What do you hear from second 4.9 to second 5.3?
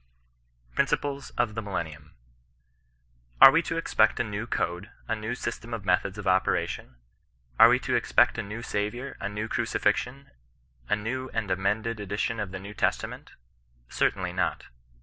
a